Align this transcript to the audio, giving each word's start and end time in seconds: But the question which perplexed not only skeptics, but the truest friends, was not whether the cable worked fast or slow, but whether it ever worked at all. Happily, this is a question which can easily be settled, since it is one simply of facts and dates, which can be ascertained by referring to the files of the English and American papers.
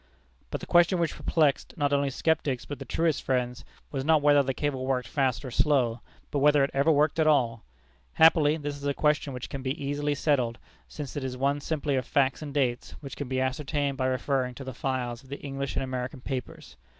But 0.49 0.61
the 0.61 0.65
question 0.65 0.97
which 0.97 1.13
perplexed 1.13 1.75
not 1.77 1.93
only 1.93 2.09
skeptics, 2.09 2.65
but 2.65 2.79
the 2.79 2.85
truest 2.85 3.21
friends, 3.21 3.63
was 3.91 4.03
not 4.03 4.23
whether 4.23 4.41
the 4.41 4.51
cable 4.51 4.87
worked 4.87 5.07
fast 5.07 5.45
or 5.45 5.51
slow, 5.51 5.99
but 6.31 6.39
whether 6.39 6.63
it 6.63 6.71
ever 6.73 6.91
worked 6.91 7.19
at 7.19 7.27
all. 7.27 7.63
Happily, 8.13 8.57
this 8.57 8.75
is 8.75 8.87
a 8.87 8.95
question 8.95 9.31
which 9.31 9.47
can 9.47 9.63
easily 9.67 10.13
be 10.13 10.15
settled, 10.15 10.57
since 10.87 11.15
it 11.15 11.23
is 11.23 11.37
one 11.37 11.61
simply 11.61 11.97
of 11.97 12.07
facts 12.07 12.41
and 12.41 12.51
dates, 12.51 12.95
which 13.01 13.15
can 13.15 13.27
be 13.27 13.39
ascertained 13.39 13.97
by 13.99 14.07
referring 14.07 14.55
to 14.55 14.63
the 14.63 14.73
files 14.73 15.21
of 15.21 15.29
the 15.29 15.37
English 15.41 15.75
and 15.75 15.83
American 15.83 16.21
papers. 16.21 16.77